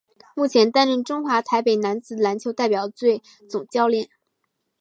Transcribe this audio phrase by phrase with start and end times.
[0.35, 4.09] 目前担任中华台北男子篮球代表队总教练。